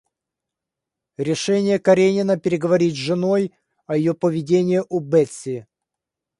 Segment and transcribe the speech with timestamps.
[1.17, 3.53] Решение Каренина переговорить с женой
[3.85, 5.67] о ее поведении у Бетси.